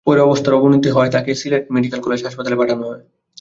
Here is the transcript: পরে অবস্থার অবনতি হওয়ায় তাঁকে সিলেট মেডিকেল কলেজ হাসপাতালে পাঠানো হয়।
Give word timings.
পরে 0.07 0.19
অবস্থার 0.21 0.57
অবনতি 0.57 0.89
হওয়ায় 0.91 1.11
তাঁকে 1.11 1.31
সিলেট 1.35 1.63
মেডিকেল 1.73 1.99
কলেজ 2.01 2.19
হাসপাতালে 2.23 2.59
পাঠানো 2.59 2.83
হয়। 2.87 3.01